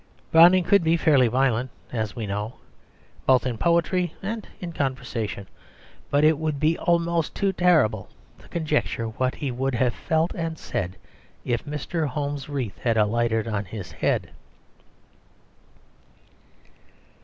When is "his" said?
13.65-13.91